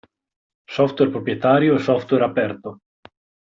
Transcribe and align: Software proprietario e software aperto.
Software 0.77 1.11
proprietario 1.13 1.71
e 1.75 1.79
software 1.87 2.23
aperto. 2.25 2.69